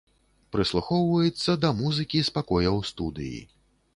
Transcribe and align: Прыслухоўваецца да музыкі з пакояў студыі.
Прыслухоўваецца 0.53 1.51
да 1.65 1.69
музыкі 1.83 2.23
з 2.29 2.33
пакояў 2.37 2.81
студыі. 2.93 3.37